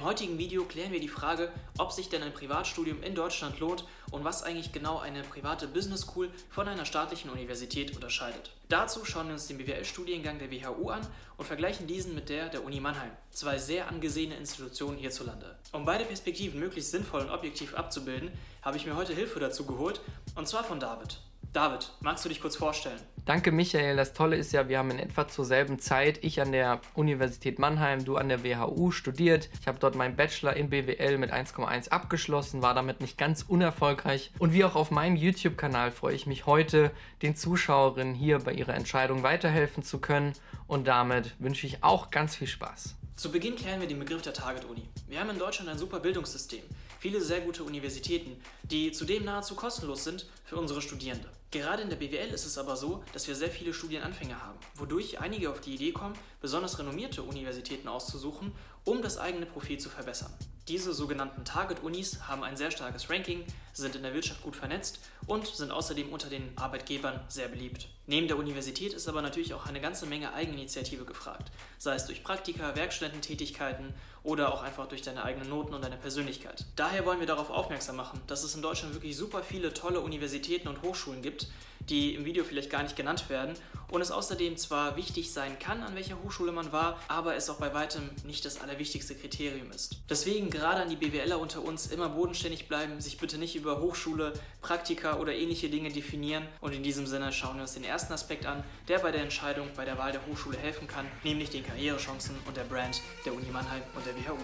Im 0.00 0.06
heutigen 0.06 0.38
Video 0.38 0.64
klären 0.64 0.92
wir 0.92 1.00
die 1.00 1.08
Frage, 1.08 1.52
ob 1.76 1.92
sich 1.92 2.08
denn 2.08 2.22
ein 2.22 2.32
Privatstudium 2.32 3.02
in 3.02 3.14
Deutschland 3.14 3.60
lohnt 3.60 3.84
und 4.10 4.24
was 4.24 4.42
eigentlich 4.42 4.72
genau 4.72 4.98
eine 4.98 5.22
private 5.22 5.68
Business 5.68 6.00
School 6.00 6.30
von 6.48 6.66
einer 6.66 6.86
staatlichen 6.86 7.28
Universität 7.28 7.94
unterscheidet. 7.94 8.50
Dazu 8.70 9.04
schauen 9.04 9.26
wir 9.26 9.34
uns 9.34 9.46
den 9.46 9.58
BWL-Studiengang 9.58 10.38
der 10.38 10.50
WHU 10.50 10.88
an 10.88 11.06
und 11.36 11.44
vergleichen 11.44 11.86
diesen 11.86 12.14
mit 12.14 12.30
der 12.30 12.48
der 12.48 12.64
Uni 12.64 12.80
Mannheim, 12.80 13.10
zwei 13.30 13.58
sehr 13.58 13.88
angesehene 13.88 14.38
Institutionen 14.38 14.96
hierzulande. 14.96 15.58
Um 15.72 15.84
beide 15.84 16.06
Perspektiven 16.06 16.60
möglichst 16.60 16.92
sinnvoll 16.92 17.20
und 17.20 17.30
objektiv 17.30 17.74
abzubilden, 17.74 18.32
habe 18.62 18.78
ich 18.78 18.86
mir 18.86 18.96
heute 18.96 19.12
Hilfe 19.12 19.38
dazu 19.38 19.66
geholt, 19.66 20.00
und 20.34 20.48
zwar 20.48 20.64
von 20.64 20.80
David. 20.80 21.18
David, 21.52 21.90
magst 22.00 22.24
du 22.24 22.28
dich 22.28 22.40
kurz 22.40 22.54
vorstellen? 22.54 23.00
Danke, 23.24 23.50
Michael. 23.50 23.96
Das 23.96 24.12
Tolle 24.12 24.36
ist 24.36 24.52
ja, 24.52 24.68
wir 24.68 24.78
haben 24.78 24.92
in 24.92 25.00
etwa 25.00 25.26
zur 25.26 25.44
selben 25.44 25.80
Zeit, 25.80 26.22
ich 26.22 26.40
an 26.40 26.52
der 26.52 26.80
Universität 26.94 27.58
Mannheim, 27.58 28.04
du 28.04 28.16
an 28.16 28.28
der 28.28 28.44
WHU 28.44 28.92
studiert. 28.92 29.48
Ich 29.60 29.66
habe 29.66 29.80
dort 29.80 29.96
meinen 29.96 30.14
Bachelor 30.14 30.54
in 30.54 30.70
BWL 30.70 31.18
mit 31.18 31.32
1,1 31.32 31.88
abgeschlossen, 31.88 32.62
war 32.62 32.74
damit 32.74 33.00
nicht 33.00 33.18
ganz 33.18 33.42
unerfolgreich. 33.42 34.30
Und 34.38 34.52
wie 34.52 34.64
auch 34.64 34.76
auf 34.76 34.92
meinem 34.92 35.16
YouTube-Kanal 35.16 35.90
freue 35.90 36.14
ich 36.14 36.26
mich 36.26 36.46
heute, 36.46 36.92
den 37.20 37.34
Zuschauerinnen 37.34 38.14
hier 38.14 38.38
bei 38.38 38.52
ihrer 38.52 38.74
Entscheidung 38.74 39.24
weiterhelfen 39.24 39.82
zu 39.82 39.98
können. 39.98 40.34
Und 40.68 40.86
damit 40.86 41.34
wünsche 41.40 41.66
ich 41.66 41.82
auch 41.82 42.12
ganz 42.12 42.36
viel 42.36 42.46
Spaß. 42.46 42.94
Zu 43.16 43.32
Beginn 43.32 43.56
klären 43.56 43.80
wir 43.80 43.88
den 43.88 43.98
Begriff 43.98 44.22
der 44.22 44.34
Target-Uni. 44.34 44.88
Wir 45.08 45.20
haben 45.20 45.30
in 45.30 45.38
Deutschland 45.38 45.68
ein 45.68 45.78
super 45.78 46.00
Bildungssystem, 46.00 46.62
viele 47.00 47.20
sehr 47.20 47.40
gute 47.40 47.64
Universitäten, 47.64 48.40
die 48.62 48.92
zudem 48.92 49.24
nahezu 49.24 49.56
kostenlos 49.56 50.04
sind 50.04 50.26
für 50.44 50.56
unsere 50.56 50.80
Studierende. 50.80 51.28
Gerade 51.52 51.82
in 51.82 51.88
der 51.88 51.96
BWL 51.96 52.30
ist 52.30 52.46
es 52.46 52.58
aber 52.58 52.76
so, 52.76 53.02
dass 53.12 53.26
wir 53.26 53.34
sehr 53.34 53.50
viele 53.50 53.74
Studienanfänger 53.74 54.40
haben, 54.40 54.58
wodurch 54.76 55.18
einige 55.20 55.50
auf 55.50 55.60
die 55.60 55.74
Idee 55.74 55.90
kommen, 55.90 56.14
besonders 56.40 56.78
renommierte 56.78 57.22
Universitäten 57.22 57.88
auszusuchen, 57.88 58.52
um 58.84 59.02
das 59.02 59.18
eigene 59.18 59.46
Profil 59.46 59.78
zu 59.78 59.90
verbessern. 59.90 60.32
Diese 60.68 60.94
sogenannten 60.94 61.44
Target-Unis 61.44 62.28
haben 62.28 62.44
ein 62.44 62.56
sehr 62.56 62.70
starkes 62.70 63.10
Ranking, 63.10 63.44
sind 63.72 63.96
in 63.96 64.02
der 64.02 64.14
Wirtschaft 64.14 64.42
gut 64.42 64.54
vernetzt 64.54 65.00
und 65.26 65.46
sind 65.46 65.72
außerdem 65.72 66.12
unter 66.12 66.28
den 66.28 66.56
Arbeitgebern 66.56 67.20
sehr 67.28 67.48
beliebt. 67.48 67.88
Neben 68.06 68.28
der 68.28 68.38
Universität 68.38 68.92
ist 68.92 69.08
aber 69.08 69.20
natürlich 69.20 69.54
auch 69.54 69.66
eine 69.66 69.80
ganze 69.80 70.06
Menge 70.06 70.32
Eigeninitiative 70.32 71.04
gefragt, 71.04 71.50
sei 71.78 71.94
es 71.94 72.06
durch 72.06 72.22
Praktika, 72.22 72.76
Werkstudententätigkeiten 72.76 73.94
oder 74.22 74.54
auch 74.54 74.62
einfach 74.62 74.86
durch 74.86 75.02
deine 75.02 75.24
eigenen 75.24 75.48
Noten 75.48 75.74
und 75.74 75.82
deine 75.82 75.96
Persönlichkeit. 75.96 76.64
Daher 76.76 77.04
wollen 77.04 77.20
wir 77.20 77.26
darauf 77.26 77.50
aufmerksam 77.50 77.96
machen, 77.96 78.20
dass 78.26 78.44
es 78.44 78.54
in 78.54 78.62
Deutschland 78.62 78.94
wirklich 78.94 79.16
super 79.16 79.42
viele 79.42 79.72
tolle 79.74 80.00
Universitäten 80.00 80.68
und 80.68 80.82
Hochschulen 80.82 81.22
gibt, 81.22 81.48
die 81.88 82.14
im 82.14 82.24
Video 82.24 82.44
vielleicht 82.44 82.70
gar 82.70 82.82
nicht 82.82 82.96
genannt 82.96 83.28
werden 83.28 83.54
und 83.90 84.00
es 84.00 84.10
außerdem 84.10 84.56
zwar 84.56 84.96
wichtig 84.96 85.32
sein 85.32 85.58
kann, 85.58 85.82
an 85.82 85.94
welcher 85.94 86.22
Hochschule 86.22 86.52
man 86.52 86.72
war, 86.72 87.00
aber 87.08 87.34
es 87.34 87.50
auch 87.50 87.56
bei 87.56 87.74
weitem 87.74 88.10
nicht 88.24 88.44
das 88.44 88.60
allerwichtigste 88.60 89.14
Kriterium 89.14 89.70
ist. 89.72 89.96
Deswegen 90.08 90.50
gerade 90.50 90.82
an 90.82 90.88
die 90.88 90.96
BWLer 90.96 91.38
unter 91.38 91.62
uns 91.62 91.88
immer 91.88 92.08
bodenständig 92.08 92.68
bleiben, 92.68 93.00
sich 93.00 93.18
bitte 93.18 93.38
nicht 93.38 93.56
über 93.56 93.80
Hochschule, 93.80 94.32
Praktika 94.60 95.16
oder 95.18 95.34
ähnliche 95.34 95.68
Dinge 95.68 95.90
definieren 95.90 96.46
und 96.60 96.72
in 96.72 96.82
diesem 96.82 97.06
Sinne 97.06 97.32
schauen 97.32 97.56
wir 97.56 97.62
uns 97.62 97.74
den 97.74 97.84
ersten 97.84 98.12
Aspekt 98.12 98.46
an, 98.46 98.62
der 98.88 98.98
bei 98.98 99.10
der 99.10 99.22
Entscheidung 99.22 99.68
bei 99.76 99.84
der 99.84 99.98
Wahl 99.98 100.12
der 100.12 100.24
Hochschule 100.26 100.58
helfen 100.58 100.86
kann, 100.86 101.06
nämlich 101.24 101.50
den 101.50 101.66
Karrierechancen 101.66 102.36
und 102.46 102.56
der 102.56 102.64
Brand 102.64 103.00
der 103.24 103.34
Uni 103.34 103.50
Mannheim 103.50 103.82
und 103.94 104.06
der 104.06 104.14
WHU. 104.14 104.38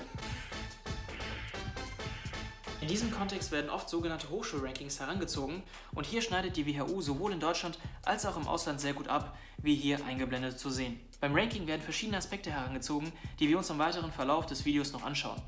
In 2.87 2.93
diesem 2.93 3.11
Kontext 3.11 3.51
werden 3.51 3.69
oft 3.69 3.89
sogenannte 3.89 4.31
Hochschulrankings 4.31 5.01
herangezogen 5.01 5.65
und 5.93 6.07
hier 6.07 6.23
schneidet 6.23 6.57
die 6.57 6.67
WHU 6.67 7.01
sowohl 7.01 7.33
in 7.33 7.41
Deutschland 7.41 7.81
als 8.05 8.25
auch 8.25 8.37
im 8.37 8.47
Ausland 8.47 8.81
sehr 8.81 8.93
gut 8.93 9.09
ab, 9.09 9.37
wie 9.59 9.75
hier 9.75 10.05
eingeblendet 10.07 10.61
zu 10.61 10.71
sehen. 10.71 11.01
Beim 11.21 11.35
Ranking 11.35 11.67
werden 11.67 11.83
verschiedene 11.83 12.19
Aspekte 12.19 12.53
herangezogen, 12.53 13.13
die 13.41 13.49
wir 13.49 13.59
uns 13.59 13.71
im 13.71 13.81
weiteren 13.81 14.13
Verlauf 14.13 14.47
des 14.47 14.65
Videos 14.65 14.93
noch 14.93 15.03
anschauen. 15.03 15.43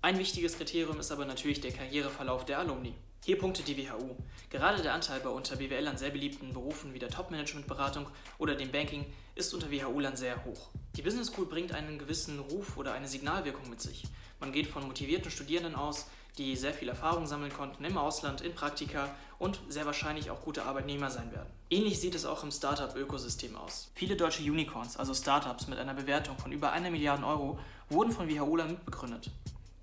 Ein 0.00 0.16
wichtiges 0.20 0.56
Kriterium 0.58 1.00
ist 1.00 1.10
aber 1.10 1.24
natürlich 1.24 1.60
der 1.60 1.72
Karriereverlauf 1.72 2.44
der 2.44 2.60
Alumni. 2.60 2.94
Hier 3.24 3.36
punktet 3.36 3.66
die 3.66 3.76
WHU. 3.76 4.14
Gerade 4.50 4.80
der 4.80 4.94
Anteil 4.94 5.18
bei 5.18 5.30
unter 5.30 5.56
BWLern 5.56 5.98
sehr 5.98 6.10
beliebten 6.10 6.52
Berufen 6.52 6.94
wie 6.94 7.00
der 7.00 7.10
Top-Management-Beratung 7.10 8.06
oder 8.38 8.54
dem 8.54 8.70
Banking 8.70 9.04
ist 9.34 9.52
unter 9.52 9.72
WHU-Lern 9.72 10.14
sehr 10.14 10.44
hoch. 10.44 10.68
Die 10.94 11.02
Business 11.02 11.26
School 11.26 11.46
bringt 11.46 11.72
einen 11.72 11.98
gewissen 11.98 12.38
Ruf 12.38 12.76
oder 12.76 12.92
eine 12.92 13.08
Signalwirkung 13.08 13.68
mit 13.68 13.80
sich. 13.80 14.04
Man 14.38 14.52
geht 14.52 14.68
von 14.68 14.86
motivierten 14.86 15.32
Studierenden 15.32 15.74
aus, 15.74 16.06
die 16.38 16.56
sehr 16.56 16.74
viel 16.74 16.88
Erfahrung 16.88 17.26
sammeln 17.26 17.52
konnten 17.52 17.84
im 17.84 17.96
Ausland, 17.96 18.40
in 18.40 18.54
Praktika 18.54 19.14
und 19.38 19.60
sehr 19.68 19.86
wahrscheinlich 19.86 20.30
auch 20.30 20.42
gute 20.42 20.64
Arbeitnehmer 20.64 21.10
sein 21.10 21.32
werden. 21.32 21.48
Ähnlich 21.70 22.00
sieht 22.00 22.14
es 22.14 22.26
auch 22.26 22.42
im 22.42 22.50
Startup-Ökosystem 22.50 23.56
aus. 23.56 23.90
Viele 23.94 24.16
deutsche 24.16 24.42
Unicorns, 24.42 24.96
also 24.96 25.14
Startups 25.14 25.66
mit 25.66 25.78
einer 25.78 25.94
Bewertung 25.94 26.36
von 26.38 26.52
über 26.52 26.72
einer 26.72 26.90
Milliarde 26.90 27.26
Euro, 27.26 27.58
wurden 27.88 28.12
von 28.12 28.28
WHOLA 28.28 28.66
mitbegründet. 28.66 29.30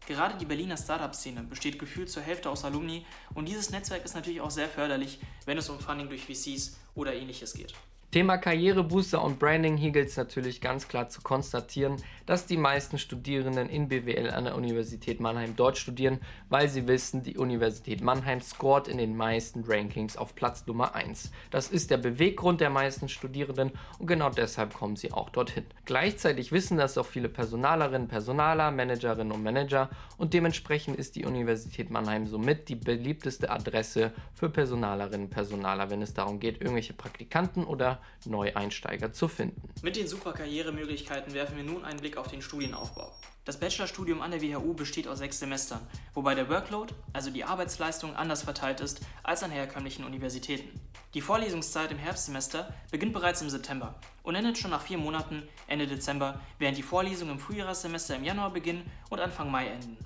Gerade 0.05 0.37
die 0.37 0.45
Berliner 0.45 0.77
Startup-Szene 0.77 1.43
besteht 1.43 1.79
gefühlt 1.79 2.09
zur 2.09 2.23
Hälfte 2.23 2.49
aus 2.49 2.65
Alumni 2.65 3.05
und 3.33 3.47
dieses 3.47 3.69
Netzwerk 3.69 4.03
ist 4.03 4.15
natürlich 4.15 4.41
auch 4.41 4.51
sehr 4.51 4.67
förderlich, 4.67 5.19
wenn 5.45 5.57
es 5.57 5.69
um 5.69 5.79
Funding 5.79 6.09
durch 6.09 6.25
VCs 6.25 6.77
oder 6.93 7.13
ähnliches 7.13 7.53
geht. 7.53 7.73
Thema 8.13 8.37
Karrierebooster 8.37 9.23
und 9.23 9.39
Branding. 9.39 9.75
Hier 9.75 9.89
gilt 9.89 10.09
es 10.09 10.17
natürlich 10.17 10.61
ganz 10.61 10.87
klar 10.87 11.09
zu 11.09 11.21
konstatieren, 11.23 11.95
dass 12.27 12.45
die 12.45 12.57
meisten 12.57 12.99
Studierenden 12.99 13.67
in 13.67 13.87
BWL 13.87 14.29
an 14.29 14.43
der 14.43 14.55
Universität 14.55 15.19
Mannheim 15.19 15.55
dort 15.55 15.79
studieren, 15.79 16.19
weil 16.47 16.69
sie 16.69 16.87
wissen, 16.87 17.23
die 17.23 17.39
Universität 17.39 18.01
Mannheim 18.01 18.39
scoret 18.39 18.87
in 18.87 18.99
den 18.99 19.17
meisten 19.17 19.63
Rankings 19.65 20.15
auf 20.15 20.35
Platz 20.35 20.67
Nummer 20.67 20.93
1. 20.93 21.31
Das 21.49 21.69
ist 21.69 21.89
der 21.89 21.97
Beweggrund 21.97 22.61
der 22.61 22.69
meisten 22.69 23.09
Studierenden 23.09 23.71
und 23.97 24.05
genau 24.05 24.29
deshalb 24.29 24.75
kommen 24.75 24.95
sie 24.95 25.11
auch 25.11 25.31
dorthin. 25.31 25.65
Gleichzeitig 25.85 26.51
wissen 26.51 26.77
das 26.77 26.99
auch 26.99 27.07
viele 27.07 27.29
Personalerinnen, 27.29 28.07
Personaler, 28.07 28.69
Managerinnen 28.69 29.31
und 29.31 29.41
Manager 29.41 29.89
und 30.19 30.35
dementsprechend 30.35 30.97
ist 30.97 31.15
die 31.15 31.25
Universität 31.25 31.89
Mannheim 31.89 32.27
somit 32.27 32.69
die 32.69 32.75
beliebteste 32.75 33.49
Adresse 33.49 34.11
für 34.35 34.51
Personalerinnen 34.51 35.25
und 35.25 35.31
Personaler, 35.31 35.89
wenn 35.89 36.03
es 36.03 36.13
darum 36.13 36.39
geht, 36.39 36.61
irgendwelche 36.61 36.93
Praktikanten 36.93 37.63
oder 37.63 38.02
Neueinsteiger 38.25 39.13
zu 39.13 39.27
finden. 39.27 39.69
Mit 39.81 39.95
den 39.95 40.07
super 40.07 40.33
Karrieremöglichkeiten 40.33 41.33
werfen 41.33 41.57
wir 41.57 41.63
nun 41.63 41.85
einen 41.85 41.99
Blick 41.99 42.17
auf 42.17 42.27
den 42.27 42.41
Studienaufbau. 42.41 43.11
Das 43.45 43.59
Bachelorstudium 43.59 44.21
an 44.21 44.31
der 44.31 44.41
WHU 44.41 44.73
besteht 44.73 45.07
aus 45.07 45.17
sechs 45.17 45.39
Semestern, 45.39 45.85
wobei 46.13 46.33
der 46.33 46.49
Workload, 46.49 46.93
also 47.11 47.29
die 47.29 47.43
Arbeitsleistung, 47.43 48.15
anders 48.15 48.43
verteilt 48.43 48.79
ist 48.79 49.01
als 49.21 49.43
an 49.43 49.51
herkömmlichen 49.51 50.05
Universitäten. 50.05 50.79
Die 51.13 51.21
Vorlesungszeit 51.21 51.91
im 51.91 51.97
Herbstsemester 51.97 52.73
beginnt 52.89 53.13
bereits 53.13 53.41
im 53.41 53.49
September 53.49 53.95
und 54.23 54.35
endet 54.35 54.57
schon 54.57 54.71
nach 54.71 54.81
vier 54.81 54.97
Monaten 54.97 55.43
Ende 55.67 55.87
Dezember, 55.87 56.39
während 56.57 56.77
die 56.77 56.83
Vorlesungen 56.83 57.33
im 57.33 57.39
Frühjahrssemester 57.39 58.15
im 58.15 58.23
Januar 58.23 58.51
beginnen 58.51 58.89
und 59.09 59.19
Anfang 59.19 59.51
Mai 59.51 59.67
enden. 59.67 59.97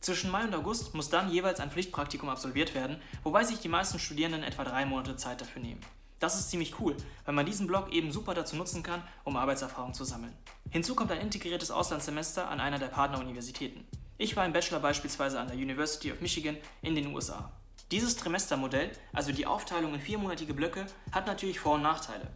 Zwischen 0.00 0.30
Mai 0.30 0.44
und 0.44 0.54
August 0.54 0.94
muss 0.94 1.10
dann 1.10 1.30
jeweils 1.30 1.60
ein 1.60 1.70
Pflichtpraktikum 1.70 2.28
absolviert 2.28 2.74
werden, 2.74 3.00
wobei 3.22 3.44
sich 3.44 3.58
die 3.58 3.68
meisten 3.68 3.98
Studierenden 3.98 4.44
etwa 4.44 4.64
drei 4.64 4.86
Monate 4.86 5.16
Zeit 5.16 5.40
dafür 5.40 5.60
nehmen. 5.60 5.80
Das 6.20 6.38
ist 6.38 6.50
ziemlich 6.50 6.80
cool, 6.80 6.96
weil 7.24 7.34
man 7.34 7.46
diesen 7.46 7.68
Blog 7.68 7.92
eben 7.92 8.10
super 8.10 8.34
dazu 8.34 8.56
nutzen 8.56 8.82
kann, 8.82 9.02
um 9.22 9.36
Arbeitserfahrung 9.36 9.94
zu 9.94 10.04
sammeln. 10.04 10.36
Hinzu 10.70 10.96
kommt 10.96 11.12
ein 11.12 11.20
integriertes 11.20 11.70
Auslandssemester 11.70 12.48
an 12.48 12.58
einer 12.58 12.78
der 12.78 12.88
Partneruniversitäten. 12.88 13.86
Ich 14.16 14.34
war 14.36 14.44
im 14.44 14.52
Bachelor 14.52 14.80
beispielsweise 14.80 15.38
an 15.38 15.46
der 15.46 15.56
University 15.56 16.10
of 16.10 16.20
Michigan 16.20 16.56
in 16.82 16.96
den 16.96 17.14
USA. 17.14 17.52
Dieses 17.92 18.16
Trimestermodell, 18.16 18.90
also 19.12 19.30
die 19.30 19.46
Aufteilung 19.46 19.94
in 19.94 20.00
viermonatige 20.00 20.54
Blöcke, 20.54 20.86
hat 21.12 21.28
natürlich 21.28 21.60
Vor- 21.60 21.76
und 21.76 21.82
Nachteile. 21.82 22.26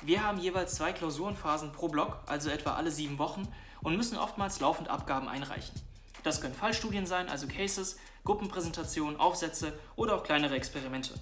Wir 0.00 0.24
haben 0.24 0.38
jeweils 0.38 0.76
zwei 0.76 0.92
Klausurenphasen 0.92 1.72
pro 1.72 1.88
Block, 1.88 2.20
also 2.26 2.50
etwa 2.50 2.74
alle 2.74 2.92
sieben 2.92 3.18
Wochen, 3.18 3.48
und 3.82 3.96
müssen 3.96 4.16
oftmals 4.16 4.60
laufend 4.60 4.88
Abgaben 4.88 5.28
einreichen. 5.28 5.74
Das 6.22 6.40
können 6.40 6.54
Fallstudien 6.54 7.06
sein, 7.06 7.28
also 7.28 7.48
Cases, 7.48 7.98
Gruppenpräsentationen, 8.24 9.18
Aufsätze 9.18 9.78
oder 9.96 10.14
auch 10.14 10.22
kleinere 10.22 10.54
Experimente. 10.54 11.14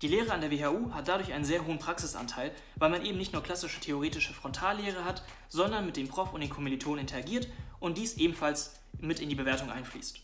Die 0.00 0.08
Lehre 0.08 0.32
an 0.32 0.40
der 0.40 0.52
WHU 0.52 0.92
hat 0.92 1.08
dadurch 1.08 1.32
einen 1.32 1.44
sehr 1.44 1.66
hohen 1.66 1.80
Praxisanteil, 1.80 2.52
weil 2.76 2.90
man 2.90 3.04
eben 3.04 3.18
nicht 3.18 3.32
nur 3.32 3.42
klassische 3.42 3.80
theoretische 3.80 4.32
Frontallehre 4.32 5.04
hat, 5.04 5.24
sondern 5.48 5.86
mit 5.86 5.96
dem 5.96 6.06
Prof 6.06 6.32
und 6.32 6.40
den 6.40 6.50
Kommilitonen 6.50 7.00
interagiert 7.00 7.48
und 7.80 7.98
dies 7.98 8.16
ebenfalls 8.16 8.74
mit 9.00 9.18
in 9.18 9.28
die 9.28 9.34
Bewertung 9.34 9.70
einfließt. 9.70 10.20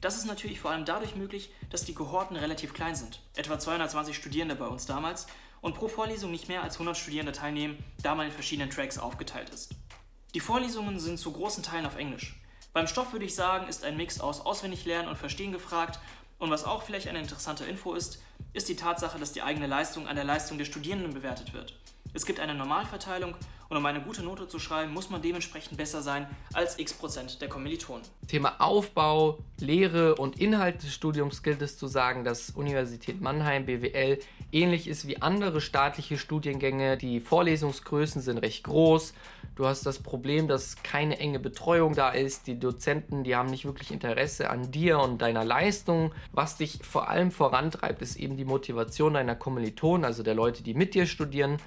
Das 0.00 0.16
ist 0.16 0.26
natürlich 0.26 0.60
vor 0.60 0.70
allem 0.70 0.84
dadurch 0.84 1.16
möglich, 1.16 1.50
dass 1.70 1.84
die 1.84 1.94
Kohorten 1.94 2.36
relativ 2.36 2.72
klein 2.72 2.94
sind, 2.94 3.20
etwa 3.34 3.58
220 3.58 4.16
Studierende 4.16 4.54
bei 4.54 4.66
uns 4.66 4.86
damals, 4.86 5.26
und 5.60 5.74
pro 5.74 5.88
Vorlesung 5.88 6.30
nicht 6.30 6.46
mehr 6.46 6.62
als 6.62 6.74
100 6.74 6.96
Studierende 6.96 7.32
teilnehmen, 7.32 7.82
da 8.00 8.14
man 8.14 8.26
in 8.26 8.32
verschiedenen 8.32 8.70
Tracks 8.70 8.98
aufgeteilt 8.98 9.50
ist. 9.50 9.74
Die 10.34 10.40
Vorlesungen 10.40 11.00
sind 11.00 11.18
zu 11.18 11.32
großen 11.32 11.64
Teilen 11.64 11.86
auf 11.86 11.96
Englisch. 11.96 12.40
Beim 12.72 12.86
Stoff 12.86 13.12
würde 13.12 13.24
ich 13.24 13.34
sagen, 13.34 13.66
ist 13.66 13.82
ein 13.82 13.96
Mix 13.96 14.20
aus 14.20 14.40
Auswendiglernen 14.40 15.08
und 15.08 15.18
Verstehen 15.18 15.50
gefragt 15.50 15.98
und 16.38 16.50
was 16.50 16.64
auch 16.64 16.84
vielleicht 16.84 17.08
eine 17.08 17.18
interessante 17.18 17.64
Info 17.64 17.94
ist, 17.94 18.22
ist 18.58 18.68
die 18.68 18.76
Tatsache, 18.76 19.18
dass 19.18 19.32
die 19.32 19.42
eigene 19.42 19.66
Leistung 19.66 20.06
an 20.06 20.16
der 20.16 20.24
Leistung 20.24 20.58
der 20.58 20.64
Studierenden 20.64 21.14
bewertet 21.14 21.54
wird. 21.54 21.74
Es 22.12 22.26
gibt 22.26 22.40
eine 22.40 22.54
Normalverteilung 22.54 23.34
und 23.68 23.76
um 23.76 23.84
eine 23.84 24.00
gute 24.00 24.22
Note 24.22 24.48
zu 24.48 24.58
schreiben, 24.58 24.92
muss 24.92 25.10
man 25.10 25.20
dementsprechend 25.20 25.76
besser 25.76 26.00
sein 26.00 26.26
als 26.54 26.78
x 26.78 26.94
Prozent 26.94 27.40
der 27.42 27.48
Kommilitonen. 27.48 28.02
Thema 28.26 28.54
Aufbau, 28.60 29.38
Lehre 29.60 30.14
und 30.14 30.40
Inhalt 30.40 30.82
des 30.82 30.94
Studiums 30.94 31.42
gilt 31.42 31.60
es 31.60 31.76
zu 31.76 31.86
sagen, 31.86 32.24
dass 32.24 32.50
Universität 32.50 33.20
Mannheim 33.20 33.66
BWL 33.66 34.18
ähnlich 34.52 34.88
ist 34.88 35.06
wie 35.06 35.20
andere 35.20 35.60
staatliche 35.60 36.16
Studiengänge. 36.16 36.96
Die 36.96 37.20
Vorlesungsgrößen 37.20 38.22
sind 38.22 38.38
recht 38.38 38.64
groß. 38.64 39.12
Du 39.54 39.66
hast 39.66 39.84
das 39.84 39.98
Problem, 39.98 40.48
dass 40.48 40.82
keine 40.82 41.18
enge 41.18 41.40
Betreuung 41.40 41.94
da 41.94 42.10
ist. 42.10 42.46
Die 42.46 42.58
Dozenten, 42.58 43.24
die 43.24 43.36
haben 43.36 43.50
nicht 43.50 43.64
wirklich 43.64 43.90
Interesse 43.90 44.50
an 44.50 44.70
dir 44.70 45.00
und 45.00 45.20
deiner 45.20 45.44
Leistung. 45.44 46.14
Was 46.32 46.56
dich 46.56 46.78
vor 46.82 47.08
allem 47.08 47.32
vorantreibt, 47.32 48.00
ist 48.00 48.16
eben 48.16 48.36
die 48.36 48.44
Motivation 48.44 49.14
deiner 49.14 49.34
Kommilitonen, 49.34 50.04
also 50.04 50.22
der 50.22 50.34
Leute, 50.34 50.62
die 50.62 50.74
mit 50.74 50.94
dir 50.94 51.06
studieren. 51.06 51.58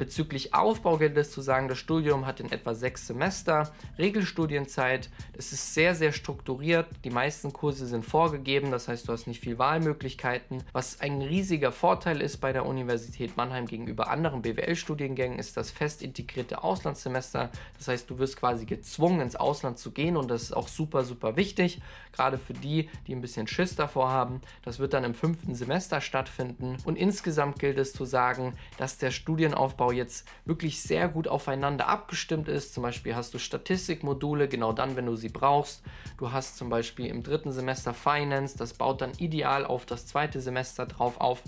Bezüglich 0.00 0.54
Aufbau 0.54 0.96
gilt 0.96 1.14
es 1.18 1.30
zu 1.30 1.42
sagen, 1.42 1.68
das 1.68 1.76
Studium 1.76 2.24
hat 2.24 2.40
in 2.40 2.50
etwa 2.50 2.74
sechs 2.74 3.06
Semester, 3.06 3.70
Regelstudienzeit. 3.98 5.10
Es 5.36 5.52
ist 5.52 5.74
sehr, 5.74 5.94
sehr 5.94 6.12
strukturiert. 6.12 6.86
Die 7.04 7.10
meisten 7.10 7.52
Kurse 7.52 7.84
sind 7.84 8.06
vorgegeben, 8.06 8.70
das 8.70 8.88
heißt, 8.88 9.06
du 9.06 9.12
hast 9.12 9.26
nicht 9.26 9.40
viel 9.40 9.58
Wahlmöglichkeiten. 9.58 10.62
Was 10.72 11.00
ein 11.00 11.20
riesiger 11.20 11.70
Vorteil 11.70 12.22
ist 12.22 12.38
bei 12.38 12.54
der 12.54 12.64
Universität 12.64 13.36
Mannheim 13.36 13.66
gegenüber 13.66 14.08
anderen 14.08 14.40
BWL-Studiengängen, 14.40 15.38
ist 15.38 15.58
das 15.58 15.70
fest 15.70 16.00
integrierte 16.00 16.64
Auslandssemester. 16.64 17.50
Das 17.76 17.88
heißt, 17.88 18.08
du 18.08 18.18
wirst 18.18 18.38
quasi 18.38 18.64
gezwungen, 18.64 19.20
ins 19.20 19.36
Ausland 19.36 19.78
zu 19.78 19.90
gehen 19.90 20.16
und 20.16 20.30
das 20.30 20.44
ist 20.44 20.56
auch 20.56 20.68
super, 20.68 21.04
super 21.04 21.36
wichtig, 21.36 21.82
gerade 22.12 22.38
für 22.38 22.54
die, 22.54 22.88
die 23.06 23.14
ein 23.14 23.20
bisschen 23.20 23.46
Schiss 23.46 23.76
davor 23.76 24.08
haben. 24.08 24.40
Das 24.62 24.78
wird 24.78 24.94
dann 24.94 25.04
im 25.04 25.12
fünften 25.12 25.54
Semester 25.54 26.00
stattfinden 26.00 26.78
und 26.86 26.96
insgesamt 26.96 27.58
gilt 27.58 27.76
es 27.76 27.92
zu 27.92 28.06
sagen, 28.06 28.54
dass 28.78 28.96
der 28.96 29.10
Studienaufbau 29.10 29.89
Aufbau 29.90 29.92
jetzt 29.92 30.26
wirklich 30.44 30.80
sehr 30.82 31.08
gut 31.08 31.28
aufeinander 31.28 31.88
abgestimmt 31.88 32.48
ist. 32.48 32.74
Zum 32.74 32.82
Beispiel 32.82 33.14
hast 33.14 33.34
du 33.34 33.38
Statistikmodule 33.38 34.48
genau 34.48 34.72
dann, 34.72 34.96
wenn 34.96 35.06
du 35.06 35.16
sie 35.16 35.28
brauchst. 35.28 35.82
Du 36.18 36.32
hast 36.32 36.56
zum 36.56 36.68
Beispiel 36.68 37.06
im 37.06 37.22
dritten 37.22 37.52
Semester 37.52 37.94
Finance, 37.94 38.56
das 38.56 38.74
baut 38.74 39.00
dann 39.00 39.12
ideal 39.18 39.64
auf 39.64 39.86
das 39.86 40.06
zweite 40.06 40.40
Semester 40.40 40.86
drauf 40.86 41.20
auf. 41.20 41.42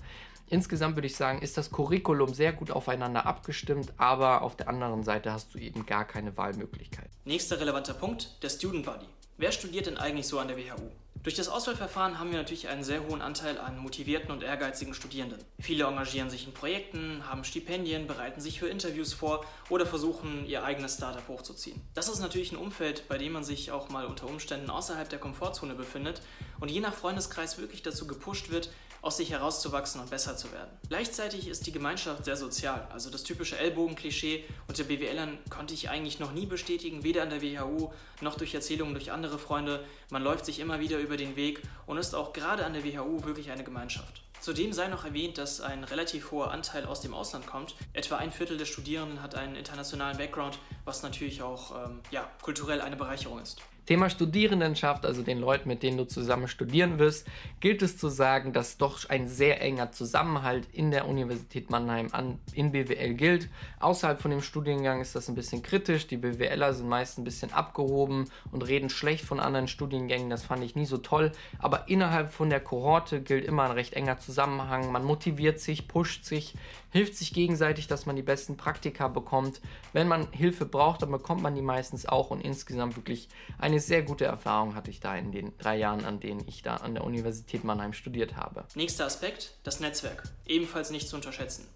Insgesamt 0.48 0.96
würde 0.96 1.06
ich 1.06 1.16
sagen, 1.16 1.40
ist 1.40 1.56
das 1.56 1.70
Curriculum 1.70 2.34
sehr 2.34 2.52
gut 2.52 2.70
aufeinander 2.70 3.24
abgestimmt, 3.24 3.92
aber 3.96 4.42
auf 4.42 4.56
der 4.56 4.68
anderen 4.68 5.02
Seite 5.02 5.32
hast 5.32 5.54
du 5.54 5.58
eben 5.58 5.86
gar 5.86 6.04
keine 6.04 6.36
Wahlmöglichkeit. 6.36 7.08
Nächster 7.24 7.58
relevanter 7.58 7.94
Punkt, 7.94 8.42
der 8.42 8.50
Student 8.50 8.84
Body. 8.84 9.06
Wer 9.38 9.52
studiert 9.52 9.86
denn 9.86 9.96
eigentlich 9.96 10.26
so 10.26 10.38
an 10.38 10.48
der 10.48 10.58
WHU? 10.58 10.90
Durch 11.22 11.36
das 11.36 11.48
Auswahlverfahren 11.48 12.18
haben 12.18 12.32
wir 12.32 12.38
natürlich 12.38 12.66
einen 12.66 12.82
sehr 12.82 13.06
hohen 13.06 13.22
Anteil 13.22 13.56
an 13.56 13.78
motivierten 13.78 14.32
und 14.32 14.42
ehrgeizigen 14.42 14.92
Studierenden. 14.92 15.38
Viele 15.60 15.84
engagieren 15.84 16.30
sich 16.30 16.48
in 16.48 16.52
Projekten, 16.52 17.22
haben 17.28 17.44
Stipendien, 17.44 18.08
bereiten 18.08 18.40
sich 18.40 18.58
für 18.58 18.66
Interviews 18.66 19.12
vor 19.12 19.44
oder 19.70 19.86
versuchen, 19.86 20.44
ihr 20.46 20.64
eigenes 20.64 20.94
Startup 20.94 21.26
hochzuziehen. 21.28 21.80
Das 21.94 22.08
ist 22.08 22.18
natürlich 22.18 22.50
ein 22.50 22.56
Umfeld, 22.56 23.06
bei 23.06 23.18
dem 23.18 23.34
man 23.34 23.44
sich 23.44 23.70
auch 23.70 23.88
mal 23.88 24.06
unter 24.06 24.26
Umständen 24.26 24.68
außerhalb 24.68 25.08
der 25.08 25.20
Komfortzone 25.20 25.74
befindet 25.74 26.22
und 26.58 26.72
je 26.72 26.80
nach 26.80 26.94
Freundeskreis 26.94 27.56
wirklich 27.56 27.82
dazu 27.82 28.08
gepusht 28.08 28.50
wird, 28.50 28.70
aus 29.02 29.16
sich 29.16 29.32
herauszuwachsen 29.32 30.00
und 30.00 30.10
besser 30.10 30.36
zu 30.36 30.52
werden. 30.52 30.70
Gleichzeitig 30.88 31.48
ist 31.48 31.66
die 31.66 31.72
Gemeinschaft 31.72 32.24
sehr 32.24 32.36
sozial, 32.36 32.86
also 32.92 33.10
das 33.10 33.24
typische 33.24 33.58
Ellbogenklischee 33.58 34.44
unter 34.68 34.84
BWLern 34.84 35.38
konnte 35.50 35.74
ich 35.74 35.90
eigentlich 35.90 36.20
noch 36.20 36.32
nie 36.32 36.46
bestätigen, 36.46 37.02
weder 37.02 37.22
an 37.22 37.30
der 37.30 37.42
WHU 37.42 37.90
noch 38.20 38.36
durch 38.36 38.54
Erzählungen 38.54 38.94
durch 38.94 39.10
andere 39.10 39.40
Freunde. 39.40 39.84
Man 40.10 40.22
läuft 40.22 40.46
sich 40.46 40.60
immer 40.60 40.78
wieder 40.78 41.00
über 41.00 41.11
den 41.16 41.36
Weg 41.36 41.62
und 41.86 41.98
ist 41.98 42.14
auch 42.14 42.32
gerade 42.32 42.64
an 42.64 42.72
der 42.72 42.84
WHU 42.84 43.24
wirklich 43.24 43.50
eine 43.50 43.64
Gemeinschaft. 43.64 44.22
Zudem 44.40 44.72
sei 44.72 44.88
noch 44.88 45.04
erwähnt, 45.04 45.38
dass 45.38 45.60
ein 45.60 45.84
relativ 45.84 46.32
hoher 46.32 46.50
Anteil 46.50 46.84
aus 46.86 47.00
dem 47.00 47.14
Ausland 47.14 47.46
kommt. 47.46 47.76
Etwa 47.92 48.16
ein 48.16 48.32
Viertel 48.32 48.58
der 48.58 48.64
Studierenden 48.64 49.22
hat 49.22 49.36
einen 49.36 49.54
internationalen 49.54 50.18
Background, 50.18 50.58
was 50.84 51.04
natürlich 51.04 51.42
auch 51.42 51.86
ähm, 51.86 52.00
ja, 52.10 52.28
kulturell 52.42 52.80
eine 52.80 52.96
Bereicherung 52.96 53.40
ist. 53.40 53.62
Thema 53.86 54.08
Studierendenschaft, 54.10 55.04
also 55.04 55.22
den 55.22 55.40
Leuten, 55.40 55.68
mit 55.68 55.82
denen 55.82 55.96
du 55.96 56.04
zusammen 56.04 56.46
studieren 56.46 56.98
wirst, 56.98 57.26
gilt 57.58 57.82
es 57.82 57.98
zu 57.98 58.08
sagen, 58.08 58.52
dass 58.52 58.78
doch 58.78 59.08
ein 59.08 59.26
sehr 59.26 59.60
enger 59.60 59.90
Zusammenhalt 59.90 60.68
in 60.72 60.92
der 60.92 61.08
Universität 61.08 61.68
Mannheim 61.70 62.08
an, 62.12 62.38
in 62.52 62.70
BWL 62.70 63.14
gilt. 63.14 63.48
Außerhalb 63.80 64.22
von 64.22 64.30
dem 64.30 64.40
Studiengang 64.40 65.00
ist 65.00 65.16
das 65.16 65.28
ein 65.28 65.34
bisschen 65.34 65.62
kritisch. 65.62 66.06
Die 66.06 66.16
BWLer 66.16 66.74
sind 66.74 66.88
meist 66.88 67.18
ein 67.18 67.24
bisschen 67.24 67.52
abgehoben 67.52 68.30
und 68.52 68.66
reden 68.66 68.88
schlecht 68.88 69.24
von 69.24 69.40
anderen 69.40 69.66
Studiengängen. 69.66 70.30
Das 70.30 70.44
fand 70.44 70.62
ich 70.62 70.76
nie 70.76 70.86
so 70.86 70.98
toll. 70.98 71.32
Aber 71.58 71.88
innerhalb 71.88 72.32
von 72.32 72.50
der 72.50 72.60
Kohorte 72.60 73.20
gilt 73.20 73.44
immer 73.44 73.64
ein 73.64 73.72
recht 73.72 73.94
enger 73.94 74.18
Zusammenhang. 74.18 74.92
Man 74.92 75.04
motiviert 75.04 75.58
sich, 75.58 75.88
pusht 75.88 76.24
sich, 76.24 76.54
hilft 76.92 77.16
sich 77.16 77.32
gegenseitig, 77.32 77.88
dass 77.88 78.06
man 78.06 78.14
die 78.14 78.22
besten 78.22 78.56
Praktika 78.56 79.08
bekommt. 79.08 79.60
Wenn 79.92 80.06
man 80.06 80.30
Hilfe 80.30 80.66
braucht, 80.66 81.02
dann 81.02 81.10
bekommt 81.10 81.42
man 81.42 81.56
die 81.56 81.62
meistens 81.62 82.06
auch 82.06 82.30
und 82.30 82.40
insgesamt 82.40 82.96
wirklich 82.96 83.28
ein 83.58 83.72
eine 83.72 83.80
sehr 83.80 84.02
gute 84.02 84.26
Erfahrung 84.26 84.74
hatte 84.74 84.90
ich 84.90 85.00
da 85.00 85.16
in 85.16 85.32
den 85.32 85.56
drei 85.56 85.78
Jahren, 85.78 86.04
an 86.04 86.20
denen 86.20 86.46
ich 86.46 86.60
da 86.60 86.76
an 86.76 86.92
der 86.92 87.04
Universität 87.04 87.64
Mannheim 87.64 87.94
studiert 87.94 88.36
habe. 88.36 88.66
Nächster 88.74 89.06
Aspekt, 89.06 89.54
das 89.62 89.80
Netzwerk. 89.80 90.24
Ebenfalls 90.46 90.90
nicht 90.90 91.08
zu 91.08 91.16
unterschätzen. 91.16 91.66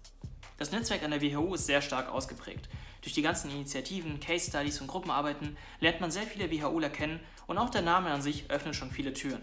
Das 0.59 0.71
Netzwerk 0.71 1.01
an 1.01 1.09
der 1.09 1.23
WHU 1.23 1.55
ist 1.55 1.65
sehr 1.65 1.81
stark 1.81 2.09
ausgeprägt. 2.09 2.69
Durch 3.01 3.15
die 3.15 3.23
ganzen 3.23 3.49
Initiativen, 3.49 4.19
Case 4.19 4.47
Studies 4.47 4.79
und 4.79 4.85
Gruppenarbeiten 4.85 5.57
lernt 5.79 6.01
man 6.01 6.11
sehr 6.11 6.23
viele 6.27 6.51
WHUler 6.51 6.91
kennen 6.91 7.19
und 7.47 7.57
auch 7.57 7.71
der 7.71 7.81
Name 7.81 8.11
an 8.11 8.21
sich 8.21 8.51
öffnet 8.51 8.75
schon 8.75 8.91
viele 8.91 9.13
Türen. 9.13 9.41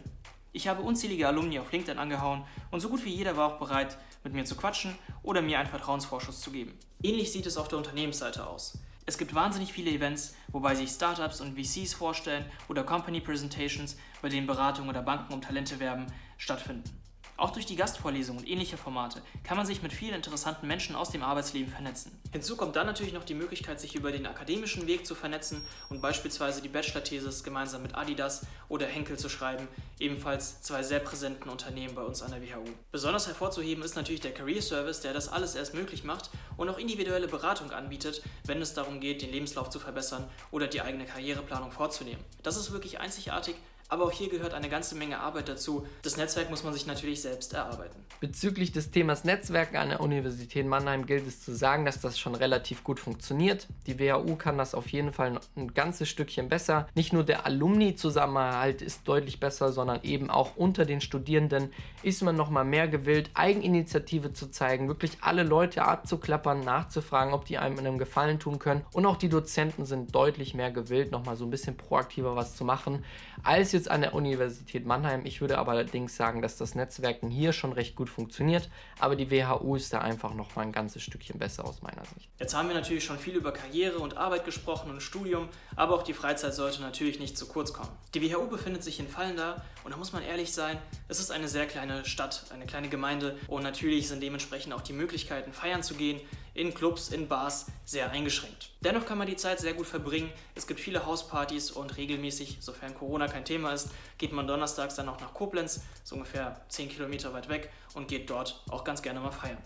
Ich 0.57 0.69
habe 0.69 0.83
unzählige 0.83 1.27
Alumni 1.27 1.59
auf 1.59 1.73
LinkedIn 1.73 1.99
angehauen 1.99 2.45
und 2.71 2.79
so 2.79 2.89
gut 2.89 3.05
wie 3.05 3.13
jeder 3.13 3.37
war 3.37 3.49
auch 3.49 3.59
bereit, 3.59 3.99
mit 4.23 4.35
mir 4.35 4.45
zu 4.45 4.55
quatschen 4.55 4.97
oder 5.25 5.43
mir 5.43 5.59
einen 5.59 5.69
Vertrauensvorschuss 5.69 6.41
zu 6.41 6.53
geben. 6.53 6.79
Ähnlich 7.03 7.33
sieht 7.33 7.47
es 7.47 7.57
auf 7.57 7.67
der 7.67 7.79
Unternehmensseite 7.79 8.47
aus. 8.47 8.79
Es 9.05 9.19
gibt 9.19 9.35
wahnsinnig 9.35 9.73
viele 9.73 9.91
Events, 9.91 10.37
wobei 10.53 10.77
sich 10.77 10.91
Startups 10.91 11.41
und 11.41 11.59
VCs 11.59 11.95
vorstellen 11.95 12.45
oder 12.69 12.85
Company 12.85 13.21
Presentations, 13.21 13.97
bei 14.23 14.29
denen 14.29 14.47
Beratungen 14.47 14.91
oder 14.91 15.03
Banken 15.03 15.35
um 15.35 15.43
Talente 15.43 15.81
werben, 15.81 16.07
stattfinden. 16.39 16.89
Auch 17.37 17.51
durch 17.51 17.67
die 17.67 17.75
Gastvorlesungen 17.75 18.43
und 18.43 18.49
ähnliche 18.49 18.77
Formate 18.77 19.21
kann 19.43 19.57
man 19.57 19.67
sich 19.67 19.83
mit 19.83 19.93
vielen 19.93 20.15
interessanten 20.15 20.69
Menschen 20.69 20.95
aus 20.95 21.11
dem 21.11 21.25
Arbeitsleben 21.25 21.73
vernetzen. 21.73 22.17
Hinzu 22.31 22.57
kommt 22.57 22.77
dann 22.77 22.87
natürlich 22.87 23.13
noch 23.13 23.25
die 23.25 23.35
Möglichkeit, 23.35 23.81
sich 23.81 23.97
über 23.97 24.13
den 24.13 24.27
akademischen 24.27 24.87
Weg 24.87 25.05
zu 25.05 25.17
vernetzen 25.17 25.61
und 25.91 26.01
beispielsweise 26.01 26.63
die 26.63 26.69
Bachelor-Thesis 26.69 27.43
gemeinsam 27.43 27.83
mit 27.83 27.97
Adidas 27.97 28.47
oder 28.69 28.87
Henkel 28.87 29.19
zu 29.19 29.29
schreiben, 29.29 29.67
ebenfalls 29.99 30.63
zwei 30.63 30.85
sehr 30.85 31.01
präsenten 31.01 31.49
Unternehmen 31.49 31.97
bei 31.97 32.03
uns 32.03 32.23
an 32.23 32.31
der 32.31 32.41
WHU. 32.41 32.71
Besonders 32.93 33.27
hervorzuheben 33.27 33.83
ist 33.83 33.97
natürlich 33.97 34.21
der 34.21 34.33
Career 34.33 34.63
Service, 34.63 35.01
der 35.01 35.13
das 35.13 35.29
alles 35.29 35.57
erst 35.57 35.75
möglich 35.75 36.05
macht 36.05 36.31
und 36.57 36.69
auch 36.69 36.79
individuelle 36.79 37.27
Beratung 37.27 37.73
anbietet, 37.73 38.23
wenn 38.45 38.63
es 38.63 38.75
darum 38.75 39.01
geht, 39.01 39.23
den 39.23 39.33
Lebenslauf 39.33 39.71
zu 39.71 39.81
verbessern 39.81 40.29
oder 40.53 40.69
die 40.69 40.83
eigene 40.83 41.05
Karriereplanung 41.05 41.73
vorzunehmen. 41.73 42.23
Das 42.45 42.57
ist 42.57 42.71
wirklich 42.71 43.01
einzigartig 43.01 43.57
aber 43.89 44.05
auch 44.05 44.13
hier 44.13 44.29
gehört 44.29 44.55
eine 44.55 44.69
ganze 44.69 44.95
Menge 44.95 45.19
Arbeit 45.21 45.49
dazu. 45.49 45.87
Das 46.03 46.17
Netzwerk 46.17 46.51
muss 46.51 46.65
man 46.65 46.73
sich 46.73 46.87
natürlich 46.87 47.21
selbst 47.21 47.53
erarbeiten. 47.53 47.95
Bezüglich 48.21 48.73
des 48.73 48.91
Themas 48.91 49.25
Netzwerken 49.25 49.77
an 49.77 49.91
der 49.91 50.01
Universität 50.01 50.67
Mannheim 50.67 51.05
gilt 51.05 51.27
es 51.27 51.43
zu 51.43 51.55
sagen, 51.55 51.85
dass 51.85 52.01
das 52.01 52.19
schon 52.19 52.35
relativ 52.35 52.83
gut 52.83 52.99
funktioniert. 52.99 53.69
Die 53.87 53.99
WHU 53.99 54.37
kann 54.37 54.57
das 54.57 54.75
auf 54.75 54.89
jeden 54.89 55.13
Fall 55.13 55.39
ein 55.57 55.75
ganzes 55.75 56.09
Stückchen 56.09 56.49
besser. 56.49 56.89
Nicht 56.95 57.13
nur 57.13 57.25
der 57.25 57.45
Alumni-Zusammenhalt 57.45 58.81
ist 58.81 59.07
deutlich 59.07 59.41
besser, 59.41 59.73
sondern 59.73 60.01
eben 60.03 60.31
auch 60.31 60.57
unter 60.57 60.87
den 60.87 61.03
Studierenden 61.03 61.71
ist 62.03 62.23
man 62.23 62.37
noch 62.37 62.51
mal 62.51 62.65
mehr 62.65 62.89
gewillt, 62.89 63.31
Eigeninitiative 63.35 64.33
zu 64.33 64.51
zeigen, 64.51 64.89
wirklich 64.89 65.19
alle 65.21 65.43
Leute 65.43 65.85
abzuklappern, 65.85 66.61
nachzufragen, 66.61 67.35
ob 67.35 67.45
die 67.45 67.59
einem 67.59 67.79
in 67.79 67.87
einem 67.87 67.99
Gefallen 67.99 68.39
tun 68.39 68.59
können. 68.59 68.85
Und 68.93 69.05
auch 69.05 69.17
die 69.17 69.29
Dozenten 69.29 69.85
sind 69.85 70.15
deutlich 70.15 70.55
mehr 70.55 70.71
gewillt, 70.71 71.11
noch 71.11 71.27
mal 71.27 71.37
so 71.37 71.45
ein 71.45 71.51
bisschen 71.51 71.77
proaktiver 71.77 72.37
was 72.37 72.57
zu 72.57 72.65
machen, 72.65 73.05
als 73.43 73.74
jetzt 73.75 73.91
an 73.91 74.01
der 74.01 74.15
Universität 74.15 74.87
Mannheim. 74.87 75.27
Ich 75.27 75.41
würde 75.41 75.59
aber 75.59 75.73
allerdings 75.73 76.17
sagen, 76.17 76.41
dass 76.41 76.57
das 76.57 76.75
Netzwerken 76.75 77.29
hier 77.29 77.53
schon 77.53 77.73
recht 77.73 77.95
gut 77.97 78.09
funktioniert, 78.09 78.71
aber 78.99 79.17
die 79.17 79.31
WHU 79.31 79.77
ist 79.77 79.93
da 79.93 79.99
einfach 79.99 80.33
noch 80.35 80.57
mal 80.57 80.63
ein 80.63 80.73
ganzes 80.73 81.03
Stückchen 81.03 81.39
besser 81.39 81.65
aus 81.67 81.83
meiner 81.83 82.05
Sicht. 82.15 82.31
Jetzt 82.39 82.55
haben 82.55 82.69
wir 82.69 82.75
natürlich 82.75 83.05
schon 83.05 83.19
viel 83.19 83.35
über 83.35 83.53
Karriere 83.53 83.99
und 83.99 84.17
Arbeit 84.17 84.45
gesprochen 84.45 84.91
und 84.91 85.03
Studium, 85.03 85.49
aber 85.77 85.95
auch 85.95 86.03
die 86.03 86.15
Freizeit 86.15 86.55
sollte 86.55 86.81
natürlich 86.81 87.21
nicht 87.21 87.37
zu 87.37 87.47
kurz 87.47 87.73
kommen. 87.73 87.91
Die 88.15 88.23
WHU 88.23 88.47
befindet 88.47 88.83
sich 88.83 88.99
in 88.99 89.09
Fallenda 89.09 89.63
und 89.85 89.91
da 89.91 89.97
muss 89.97 90.13
man 90.13 90.23
ehrlich 90.23 90.53
sein, 90.53 90.79
es 91.09 91.21
ist 91.21 91.31
eine 91.31 91.49
sehr 91.49 91.67
kleine 91.67 92.05
Stadt, 92.05 92.47
eine 92.55 92.67
kleine 92.67 92.89
Gemeinde 92.89 93.37
und 93.49 93.63
natürlich 93.63 94.09
sind 94.09 94.23
dementsprechend 94.23 94.73
auch 94.73 94.81
die 94.81 94.93
Möglichkeiten 94.95 95.53
feiern 95.53 95.83
zu 95.83 95.95
gehen 95.95 96.21
in 96.55 96.73
Clubs, 96.73 97.09
in 97.09 97.29
Bars 97.29 97.67
sehr 97.85 98.11
eingeschränkt. 98.11 98.71
Dennoch 98.81 99.05
kann 99.05 99.19
man 99.19 99.27
die 99.27 99.37
Zeit 99.37 99.61
sehr 99.61 99.75
gut 99.75 99.87
verbringen. 99.87 100.33
Es 100.55 100.67
gibt 100.67 100.81
viele 100.81 101.05
Hauspartys 101.05 101.73
und 101.73 101.97
regelmäßig, 101.97 102.59
sofern 102.61 102.95
Corona 102.95 103.27
kein 103.27 103.45
Thema 103.45 103.73
ist, 103.73 103.91
geht 104.19 104.33
man 104.33 104.47
donnerstags 104.47 104.95
dann 104.95 105.09
auch 105.09 105.21
nach 105.21 105.35
Koblenz, 105.35 105.83
so 106.05 106.15
ungefähr 106.15 106.61
10 106.69 106.89
Kilometer 106.89 107.33
weit 107.33 107.49
weg, 107.49 107.71
und 107.95 108.09
geht 108.09 108.31
dort 108.31 108.63
auch 108.71 108.85
ganz 108.85 109.03
gerne 109.03 109.21
mal 109.21 109.33
feiern. 109.33 109.59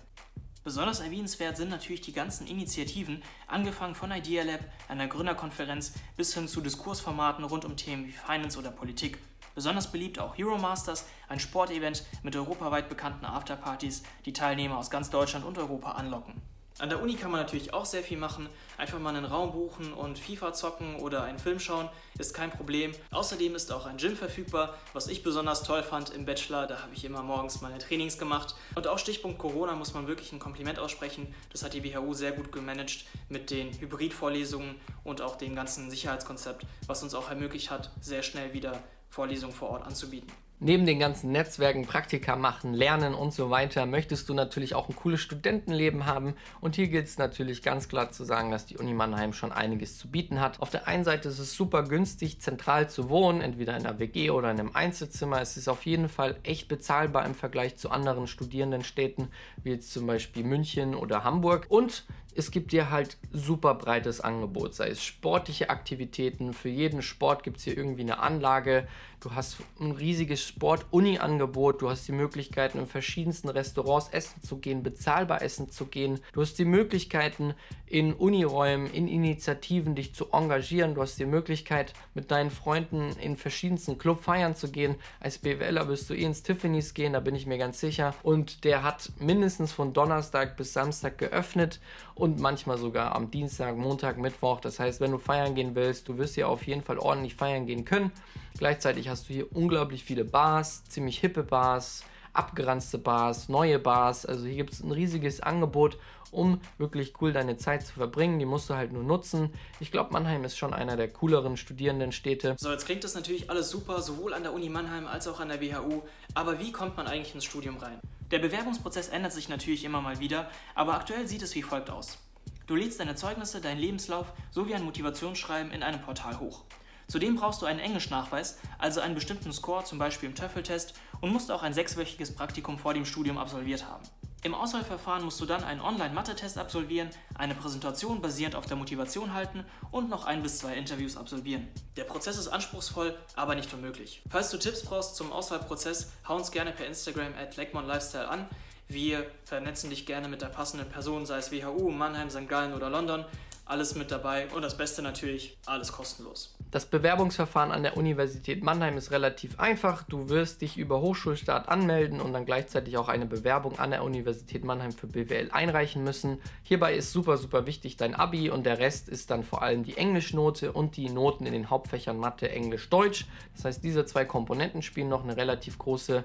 Besonders 0.64 1.00
erwähnenswert 1.00 1.56
sind 1.56 1.70
natürlich 1.70 2.00
die 2.00 2.12
ganzen 2.12 2.46
Initiativen, 2.46 3.22
angefangen 3.46 3.94
von 3.94 4.10
Idea 4.10 4.42
Lab, 4.42 4.60
einer 4.88 5.06
Gründerkonferenz 5.06 5.94
bis 6.16 6.34
hin 6.34 6.48
zu 6.48 6.60
Diskursformaten 6.60 7.44
rund 7.44 7.64
um 7.64 7.76
Themen 7.76 8.06
wie 8.06 8.12
Finance 8.12 8.58
oder 8.58 8.70
Politik. 8.70 9.18
Besonders 9.54 9.90
beliebt 9.90 10.18
auch 10.18 10.36
Hero 10.36 10.58
Masters, 10.58 11.06
ein 11.28 11.40
Sportevent 11.40 12.04
mit 12.22 12.36
europaweit 12.36 12.88
bekannten 12.88 13.24
Afterpartys, 13.24 14.02
die 14.24 14.32
Teilnehmer 14.32 14.78
aus 14.78 14.90
ganz 14.90 15.10
Deutschland 15.10 15.44
und 15.44 15.58
Europa 15.58 15.92
anlocken. 15.92 16.34
An 16.80 16.90
der 16.90 17.02
Uni 17.02 17.14
kann 17.14 17.32
man 17.32 17.40
natürlich 17.40 17.74
auch 17.74 17.84
sehr 17.84 18.04
viel 18.04 18.18
machen. 18.18 18.48
Einfach 18.76 19.00
mal 19.00 19.14
einen 19.14 19.24
Raum 19.24 19.50
buchen 19.50 19.92
und 19.92 20.16
FIFA 20.16 20.52
zocken 20.52 20.94
oder 21.00 21.24
einen 21.24 21.40
Film 21.40 21.58
schauen, 21.58 21.88
ist 22.18 22.34
kein 22.34 22.52
Problem. 22.52 22.92
Außerdem 23.10 23.56
ist 23.56 23.72
auch 23.72 23.86
ein 23.86 23.96
Gym 23.96 24.14
verfügbar, 24.14 24.76
was 24.92 25.08
ich 25.08 25.24
besonders 25.24 25.64
toll 25.64 25.82
fand 25.82 26.10
im 26.10 26.24
Bachelor. 26.24 26.68
Da 26.68 26.82
habe 26.82 26.94
ich 26.94 27.04
immer 27.04 27.24
morgens 27.24 27.60
meine 27.62 27.78
Trainings 27.78 28.16
gemacht. 28.16 28.54
Und 28.76 28.86
auch 28.86 29.00
Stichpunkt 29.00 29.38
Corona 29.38 29.74
muss 29.74 29.92
man 29.92 30.06
wirklich 30.06 30.32
ein 30.32 30.38
Kompliment 30.38 30.78
aussprechen. 30.78 31.34
Das 31.50 31.64
hat 31.64 31.74
die 31.74 31.82
WHU 31.82 32.14
sehr 32.14 32.30
gut 32.30 32.52
gemanagt 32.52 33.06
mit 33.28 33.50
den 33.50 33.72
Hybridvorlesungen 33.72 34.76
und 35.02 35.20
auch 35.20 35.34
dem 35.34 35.56
ganzen 35.56 35.90
Sicherheitskonzept, 35.90 36.64
was 36.86 37.02
uns 37.02 37.12
auch 37.12 37.28
ermöglicht 37.28 37.72
hat, 37.72 37.90
sehr 38.00 38.22
schnell 38.22 38.52
wieder 38.52 38.80
Vorlesungen 39.10 39.52
vor 39.52 39.70
Ort 39.70 39.84
anzubieten. 39.84 40.32
Neben 40.60 40.86
den 40.86 40.98
ganzen 40.98 41.30
Netzwerken, 41.30 41.86
Praktika 41.86 42.34
machen, 42.34 42.74
Lernen 42.74 43.14
und 43.14 43.32
so 43.32 43.48
weiter, 43.48 43.86
möchtest 43.86 44.28
du 44.28 44.34
natürlich 44.34 44.74
auch 44.74 44.88
ein 44.88 44.96
cooles 44.96 45.20
Studentenleben 45.20 46.04
haben. 46.04 46.34
Und 46.60 46.74
hier 46.74 46.88
gilt 46.88 47.06
es 47.06 47.16
natürlich 47.16 47.62
ganz 47.62 47.88
klar 47.88 48.10
zu 48.10 48.24
sagen, 48.24 48.50
dass 48.50 48.66
die 48.66 48.76
Uni 48.76 48.92
Mannheim 48.92 49.32
schon 49.32 49.52
einiges 49.52 49.98
zu 49.98 50.08
bieten 50.08 50.40
hat. 50.40 50.60
Auf 50.60 50.70
der 50.70 50.88
einen 50.88 51.04
Seite 51.04 51.28
ist 51.28 51.38
es 51.38 51.54
super 51.54 51.84
günstig, 51.84 52.40
zentral 52.40 52.90
zu 52.90 53.08
wohnen, 53.08 53.40
entweder 53.40 53.76
in 53.76 53.86
einer 53.86 54.00
WG 54.00 54.30
oder 54.30 54.50
in 54.50 54.58
einem 54.58 54.74
Einzelzimmer. 54.74 55.40
Es 55.40 55.56
ist 55.56 55.68
auf 55.68 55.86
jeden 55.86 56.08
Fall 56.08 56.34
echt 56.42 56.66
bezahlbar 56.66 57.24
im 57.24 57.36
Vergleich 57.36 57.76
zu 57.76 57.90
anderen 57.90 58.26
Studierendenstädten, 58.26 59.28
wie 59.62 59.70
jetzt 59.70 59.92
zum 59.92 60.08
Beispiel 60.08 60.42
München 60.42 60.96
oder 60.96 61.22
Hamburg. 61.22 61.66
Und 61.68 62.04
es 62.38 62.52
gibt 62.52 62.70
dir 62.70 62.90
halt 62.90 63.16
super 63.32 63.74
breites 63.74 64.20
Angebot, 64.20 64.72
sei 64.72 64.90
es 64.90 65.02
sportliche 65.02 65.70
Aktivitäten. 65.70 66.54
Für 66.54 66.68
jeden 66.68 67.02
Sport 67.02 67.42
gibt 67.42 67.56
es 67.56 67.64
hier 67.64 67.76
irgendwie 67.76 68.02
eine 68.02 68.20
Anlage. 68.20 68.86
Du 69.20 69.34
hast 69.34 69.56
ein 69.80 69.90
riesiges 69.90 70.46
Sport-Uni-Angebot. 70.46 71.82
Du 71.82 71.90
hast 71.90 72.06
die 72.06 72.12
Möglichkeiten, 72.12 72.78
in 72.78 72.86
verschiedensten 72.86 73.48
Restaurants 73.48 74.10
essen 74.10 74.40
zu 74.44 74.58
gehen, 74.58 74.84
bezahlbar 74.84 75.42
essen 75.42 75.70
zu 75.70 75.86
gehen. 75.86 76.20
Du 76.32 76.40
hast 76.40 76.56
die 76.60 76.64
Möglichkeiten, 76.64 77.54
in 77.86 78.12
Uniräumen, 78.12 78.88
in 78.92 79.08
Initiativen 79.08 79.96
dich 79.96 80.14
zu 80.14 80.30
engagieren. 80.30 80.94
Du 80.94 81.02
hast 81.02 81.18
die 81.18 81.24
Möglichkeit, 81.24 81.94
mit 82.14 82.30
deinen 82.30 82.50
Freunden 82.50 83.10
in 83.20 83.36
verschiedensten 83.36 83.98
Club 83.98 84.22
feiern 84.22 84.54
zu 84.54 84.70
gehen. 84.70 84.94
Als 85.18 85.38
BWLer 85.38 85.88
wirst 85.88 86.08
du 86.10 86.14
eh 86.14 86.22
ins 86.22 86.44
Tiffany's 86.44 86.94
gehen, 86.94 87.14
da 87.14 87.20
bin 87.20 87.34
ich 87.34 87.46
mir 87.46 87.58
ganz 87.58 87.80
sicher. 87.80 88.14
Und 88.22 88.62
der 88.64 88.84
hat 88.84 89.10
mindestens 89.18 89.72
von 89.72 89.92
Donnerstag 89.92 90.56
bis 90.56 90.72
Samstag 90.72 91.18
geöffnet 91.18 91.80
und 92.14 92.27
manchmal 92.36 92.78
sogar 92.78 93.14
am 93.14 93.30
Dienstag, 93.30 93.76
Montag, 93.76 94.18
Mittwoch. 94.18 94.60
Das 94.60 94.78
heißt, 94.78 95.00
wenn 95.00 95.10
du 95.10 95.18
feiern 95.18 95.54
gehen 95.54 95.74
willst, 95.74 96.08
du 96.08 96.18
wirst 96.18 96.34
hier 96.34 96.48
auf 96.48 96.66
jeden 96.66 96.82
Fall 96.82 96.98
ordentlich 96.98 97.34
feiern 97.34 97.66
gehen 97.66 97.84
können. 97.84 98.12
Gleichzeitig 98.58 99.08
hast 99.08 99.28
du 99.28 99.34
hier 99.34 99.52
unglaublich 99.56 100.04
viele 100.04 100.24
Bars, 100.24 100.84
ziemlich 100.84 101.18
hippe 101.18 101.42
Bars, 101.42 102.04
abgeranzte 102.32 102.98
Bars, 102.98 103.48
neue 103.48 103.78
Bars. 103.78 104.26
Also 104.26 104.46
hier 104.46 104.56
gibt 104.56 104.72
es 104.72 104.82
ein 104.82 104.92
riesiges 104.92 105.40
Angebot, 105.40 105.98
um 106.30 106.60
wirklich 106.76 107.14
cool 107.20 107.32
deine 107.32 107.56
Zeit 107.56 107.86
zu 107.86 107.94
verbringen. 107.94 108.38
Die 108.38 108.46
musst 108.46 108.70
du 108.70 108.74
halt 108.74 108.92
nur 108.92 109.02
nutzen. 109.02 109.52
Ich 109.80 109.90
glaube, 109.90 110.12
Mannheim 110.12 110.44
ist 110.44 110.56
schon 110.56 110.74
einer 110.74 110.96
der 110.96 111.08
cooleren 111.08 111.56
Studierendenstädte. 111.56 112.56
So, 112.58 112.70
jetzt 112.70 112.86
klingt 112.86 113.04
das 113.04 113.14
natürlich 113.14 113.50
alles 113.50 113.70
super, 113.70 114.02
sowohl 114.02 114.34
an 114.34 114.42
der 114.42 114.52
Uni 114.52 114.68
Mannheim 114.68 115.06
als 115.06 115.26
auch 115.28 115.40
an 115.40 115.48
der 115.48 115.60
WHU. 115.60 116.02
Aber 116.34 116.58
wie 116.58 116.72
kommt 116.72 116.96
man 116.96 117.06
eigentlich 117.06 117.34
ins 117.34 117.44
Studium 117.44 117.76
rein? 117.78 118.00
Der 118.30 118.40
Bewerbungsprozess 118.40 119.08
ändert 119.08 119.32
sich 119.32 119.48
natürlich 119.48 119.84
immer 119.84 120.02
mal 120.02 120.20
wieder, 120.20 120.50
aber 120.74 120.94
aktuell 120.94 121.26
sieht 121.26 121.42
es 121.42 121.54
wie 121.54 121.62
folgt 121.62 121.88
aus. 121.88 122.18
Du 122.66 122.76
lädst 122.76 123.00
deine 123.00 123.14
Zeugnisse, 123.14 123.62
deinen 123.62 123.80
Lebenslauf 123.80 124.34
sowie 124.50 124.74
ein 124.74 124.84
Motivationsschreiben 124.84 125.72
in 125.72 125.82
einem 125.82 126.02
Portal 126.02 126.38
hoch. 126.38 126.64
Zudem 127.06 127.36
brauchst 127.36 127.62
du 127.62 127.66
einen 127.66 127.80
Englischnachweis, 127.80 128.58
also 128.78 129.00
einen 129.00 129.14
bestimmten 129.14 129.50
Score, 129.54 129.84
zum 129.84 129.98
Beispiel 129.98 130.28
im 130.28 130.34
Töffeltest, 130.34 130.92
und 131.22 131.32
musst 131.32 131.50
auch 131.50 131.62
ein 131.62 131.72
sechswöchiges 131.72 132.34
Praktikum 132.34 132.76
vor 132.76 132.92
dem 132.92 133.06
Studium 133.06 133.38
absolviert 133.38 133.86
haben. 133.86 134.04
Im 134.44 134.54
Auswahlverfahren 134.54 135.24
musst 135.24 135.40
du 135.40 135.46
dann 135.46 135.64
einen 135.64 135.80
Online-Mathe-Test 135.80 136.58
absolvieren, 136.58 137.10
eine 137.34 137.56
Präsentation 137.56 138.22
basierend 138.22 138.54
auf 138.54 138.66
der 138.66 138.76
Motivation 138.76 139.34
halten 139.34 139.64
und 139.90 140.08
noch 140.08 140.26
ein 140.26 140.44
bis 140.44 140.58
zwei 140.58 140.74
Interviews 140.74 141.16
absolvieren. 141.16 141.66
Der 141.96 142.04
Prozess 142.04 142.38
ist 142.38 142.46
anspruchsvoll, 142.46 143.18
aber 143.34 143.56
nicht 143.56 143.74
unmöglich. 143.74 144.22
Falls 144.30 144.50
du 144.50 144.58
Tipps 144.58 144.82
brauchst 144.82 145.16
zum 145.16 145.32
Auswahlprozess, 145.32 146.12
hau 146.28 146.36
uns 146.36 146.52
gerne 146.52 146.70
per 146.70 146.86
Instagram 146.86 147.32
at 147.34 147.56
Lifestyle 147.56 148.28
an. 148.28 148.46
Wir 148.86 149.26
vernetzen 149.44 149.90
dich 149.90 150.06
gerne 150.06 150.28
mit 150.28 150.40
der 150.40 150.46
passenden 150.46 150.88
Person, 150.88 151.26
sei 151.26 151.38
es 151.38 151.50
WHU, 151.50 151.90
Mannheim, 151.90 152.30
St. 152.30 152.48
Gallen 152.48 152.74
oder 152.74 152.90
London. 152.90 153.24
Alles 153.68 153.94
mit 153.94 154.10
dabei 154.10 154.48
und 154.56 154.62
das 154.62 154.78
Beste 154.78 155.02
natürlich, 155.02 155.58
alles 155.66 155.92
kostenlos. 155.92 156.56
Das 156.70 156.86
Bewerbungsverfahren 156.86 157.70
an 157.70 157.82
der 157.82 157.98
Universität 157.98 158.64
Mannheim 158.64 158.96
ist 158.96 159.10
relativ 159.10 159.60
einfach. 159.60 160.04
Du 160.04 160.30
wirst 160.30 160.62
dich 160.62 160.78
über 160.78 161.02
Hochschulstart 161.02 161.68
anmelden 161.68 162.22
und 162.22 162.32
dann 162.32 162.46
gleichzeitig 162.46 162.96
auch 162.96 163.08
eine 163.08 163.26
Bewerbung 163.26 163.78
an 163.78 163.90
der 163.90 164.04
Universität 164.04 164.64
Mannheim 164.64 164.92
für 164.92 165.06
BWL 165.06 165.50
einreichen 165.50 166.02
müssen. 166.02 166.40
Hierbei 166.62 166.94
ist 166.94 167.12
super, 167.12 167.36
super 167.36 167.66
wichtig 167.66 167.98
dein 167.98 168.14
Abi 168.14 168.48
und 168.48 168.64
der 168.64 168.78
Rest 168.78 169.10
ist 169.10 169.30
dann 169.30 169.44
vor 169.44 169.60
allem 169.60 169.84
die 169.84 169.98
Englischnote 169.98 170.72
und 170.72 170.96
die 170.96 171.10
Noten 171.10 171.44
in 171.44 171.52
den 171.52 171.68
Hauptfächern 171.68 172.16
Mathe, 172.16 172.50
Englisch, 172.50 172.88
Deutsch. 172.88 173.26
Das 173.54 173.66
heißt, 173.66 173.84
diese 173.84 174.06
zwei 174.06 174.24
Komponenten 174.24 174.80
spielen 174.80 175.10
noch 175.10 175.24
eine 175.24 175.36
relativ 175.36 175.76
große 175.76 176.24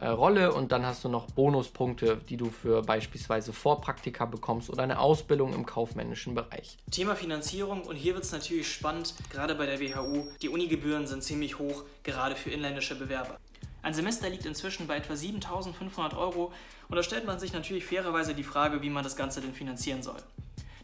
äh, 0.00 0.08
Rolle 0.08 0.52
und 0.52 0.72
dann 0.72 0.84
hast 0.84 1.04
du 1.04 1.08
noch 1.08 1.26
Bonuspunkte, 1.30 2.20
die 2.28 2.36
du 2.36 2.50
für 2.50 2.82
beispielsweise 2.82 3.52
Vorpraktika 3.52 4.24
bekommst 4.24 4.70
oder 4.70 4.82
eine 4.82 4.98
Ausbildung 4.98 5.54
im 5.54 5.64
kaufmännischen 5.64 6.34
Bereich. 6.34 6.76
Thema 6.90 7.14
Finanzierung 7.14 7.82
und 7.82 7.96
hier 7.96 8.14
wird 8.14 8.24
es 8.24 8.32
natürlich 8.32 8.72
spannend, 8.72 9.14
gerade 9.30 9.54
bei 9.54 9.66
der 9.66 9.80
WHU. 9.80 10.26
Die 10.42 10.48
Unigebühren 10.48 11.06
sind 11.06 11.22
ziemlich 11.22 11.58
hoch, 11.58 11.84
gerade 12.02 12.34
für 12.34 12.50
inländische 12.50 12.96
Bewerber. 12.96 13.38
Ein 13.82 13.94
Semester 13.94 14.30
liegt 14.30 14.46
inzwischen 14.46 14.86
bei 14.86 14.96
etwa 14.96 15.14
7500 15.14 16.14
Euro 16.14 16.52
und 16.88 16.96
da 16.96 17.02
stellt 17.02 17.26
man 17.26 17.38
sich 17.38 17.52
natürlich 17.52 17.84
fairerweise 17.84 18.34
die 18.34 18.42
Frage, 18.42 18.82
wie 18.82 18.90
man 18.90 19.04
das 19.04 19.16
Ganze 19.16 19.40
denn 19.40 19.52
finanzieren 19.52 20.02
soll. 20.02 20.16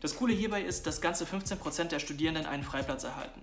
Das 0.00 0.16
Coole 0.16 0.32
hierbei 0.32 0.62
ist, 0.62 0.86
dass 0.86 1.00
ganze 1.00 1.24
15% 1.24 1.84
der 1.84 1.98
Studierenden 1.98 2.46
einen 2.46 2.62
Freiplatz 2.62 3.04
erhalten. 3.04 3.42